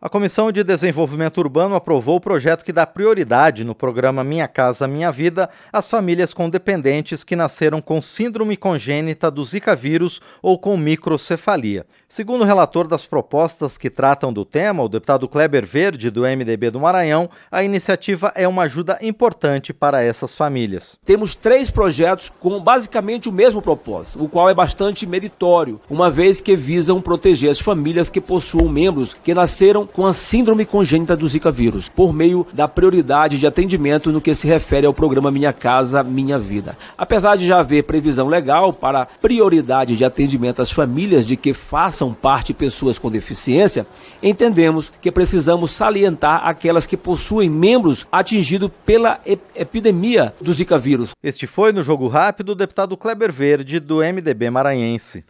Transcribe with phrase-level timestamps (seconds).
[0.00, 4.86] A Comissão de Desenvolvimento Urbano aprovou o projeto que dá prioridade no programa Minha Casa
[4.86, 10.56] Minha Vida às famílias com dependentes que nasceram com síndrome congênita do Zika vírus ou
[10.56, 11.84] com microcefalia.
[12.08, 16.70] Segundo o relator das propostas que tratam do tema, o deputado Kleber Verde, do MDB
[16.70, 20.96] do Maranhão, a iniciativa é uma ajuda importante para essas famílias.
[21.04, 26.40] Temos três projetos com basicamente o mesmo propósito, o qual é bastante meritório, uma vez
[26.40, 31.26] que visam proteger as famílias que possuam membros que nasceram com a síndrome congênita do
[31.26, 35.52] Zika vírus, por meio da prioridade de atendimento no que se refere ao programa Minha
[35.52, 36.76] Casa Minha Vida.
[36.96, 42.12] Apesar de já haver previsão legal para prioridade de atendimento às famílias de que façam
[42.12, 43.86] parte pessoas com deficiência,
[44.22, 49.20] entendemos que precisamos salientar aquelas que possuem membros atingidos pela
[49.54, 51.10] epidemia do Zika vírus.
[51.22, 55.24] Este foi no Jogo Rápido o deputado Kleber Verde, do MDB maranhense.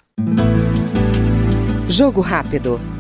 [1.88, 2.97] Jogo Rápido.